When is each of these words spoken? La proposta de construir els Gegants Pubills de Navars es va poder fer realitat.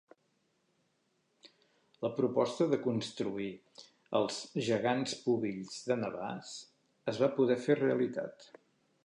La 2.05 2.09
proposta 2.19 2.67
de 2.71 2.79
construir 2.85 3.51
els 4.21 4.41
Gegants 4.69 5.15
Pubills 5.27 5.79
de 5.93 5.99
Navars 6.05 6.57
es 7.15 7.23
va 7.27 7.31
poder 7.39 7.61
fer 7.69 7.79
realitat. 7.85 8.51